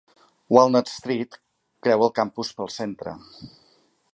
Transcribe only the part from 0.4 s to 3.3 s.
Walnut Street creua el campus pel centre.